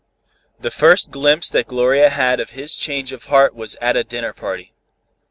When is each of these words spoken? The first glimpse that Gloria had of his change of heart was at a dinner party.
The 0.59 0.71
first 0.71 1.11
glimpse 1.11 1.47
that 1.51 1.67
Gloria 1.67 2.09
had 2.09 2.39
of 2.39 2.49
his 2.57 2.75
change 2.75 3.11
of 3.13 3.25
heart 3.25 3.53
was 3.53 3.75
at 3.79 3.95
a 3.95 4.03
dinner 4.03 4.33
party. 4.33 4.73